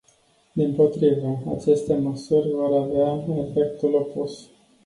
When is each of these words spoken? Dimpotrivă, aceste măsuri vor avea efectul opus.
Dimpotrivă, 0.55 1.37
aceste 1.57 1.95
măsuri 1.95 2.49
vor 2.49 2.73
avea 2.73 3.23
efectul 3.47 3.93
opus. 3.95 4.49